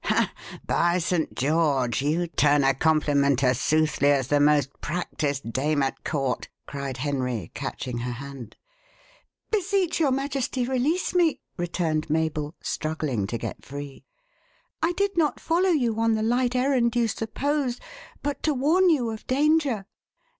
"Ha! 0.05 0.33
by 0.65 0.97
Saint 0.97 1.35
George! 1.35 2.01
you 2.01 2.25
turn 2.25 2.63
a 2.63 2.73
compliment 2.73 3.43
as 3.43 3.59
soothly 3.59 4.09
as 4.11 4.29
the 4.29 4.39
most 4.39 4.71
practised 4.81 5.53
dame 5.53 5.83
at 5.83 6.03
court," 6.03 6.49
cried 6.65 6.97
Henry, 6.97 7.51
catching 7.53 7.99
her 7.99 8.13
hand. 8.13 8.55
"Beseech 9.51 9.99
your 9.99 10.09
majesty, 10.09 10.65
release 10.65 11.13
me!" 11.13 11.39
returned 11.55 12.09
Mabel, 12.09 12.55
struggling 12.63 13.27
to 13.27 13.37
get 13.37 13.63
free. 13.63 14.03
"I 14.81 14.93
did 14.93 15.15
not 15.19 15.39
follow 15.39 15.69
you 15.69 15.99
on 15.99 16.15
the 16.15 16.23
light 16.23 16.55
errand 16.55 16.95
you 16.95 17.07
suppose, 17.07 17.79
but 18.23 18.41
to 18.41 18.55
warn 18.55 18.89
you 18.89 19.11
of 19.11 19.27
danger. 19.27 19.85